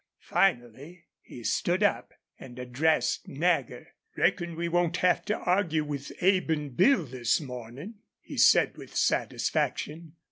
Finally 0.23 1.05
he 1.21 1.43
stood 1.43 1.83
up 1.83 2.11
and 2.39 2.57
addressed 2.57 3.27
Nagger. 3.27 3.89
"Reckon 4.17 4.55
we 4.55 4.67
won't 4.67 4.97
have 4.97 5.23
to 5.25 5.37
argue 5.37 5.83
with 5.83 6.11
Abe 6.21 6.49
an' 6.49 6.69
Bill 6.69 7.05
this 7.05 7.39
mornin'," 7.39 7.99
he 8.19 8.35
said, 8.35 8.77
with 8.77 8.95
satisfaction. 8.95 10.13